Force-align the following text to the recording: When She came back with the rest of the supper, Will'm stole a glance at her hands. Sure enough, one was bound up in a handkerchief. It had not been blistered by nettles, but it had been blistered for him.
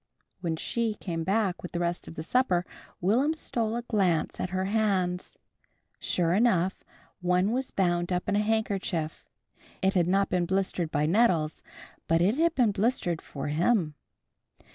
When 0.39 0.55
She 0.55 0.95
came 0.95 1.23
back 1.23 1.61
with 1.61 1.73
the 1.73 1.79
rest 1.79 2.07
of 2.07 2.15
the 2.15 2.23
supper, 2.23 2.65
Will'm 3.01 3.35
stole 3.35 3.75
a 3.75 3.83
glance 3.83 4.39
at 4.39 4.49
her 4.49 4.65
hands. 4.65 5.37
Sure 5.99 6.33
enough, 6.33 6.83
one 7.21 7.51
was 7.51 7.69
bound 7.69 8.11
up 8.11 8.27
in 8.27 8.35
a 8.35 8.39
handkerchief. 8.39 9.23
It 9.83 9.93
had 9.93 10.07
not 10.07 10.27
been 10.31 10.47
blistered 10.47 10.89
by 10.89 11.05
nettles, 11.05 11.61
but 12.07 12.19
it 12.19 12.33
had 12.39 12.55
been 12.55 12.71
blistered 12.71 13.21
for 13.21 13.49
him. 13.49 13.93